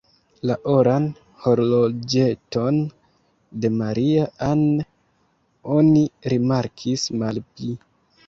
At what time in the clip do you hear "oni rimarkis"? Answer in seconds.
5.75-7.05